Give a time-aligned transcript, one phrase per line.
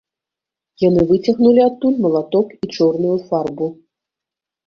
[0.83, 3.67] Яны выцягнулі адтуль малаток і чорную фарбу.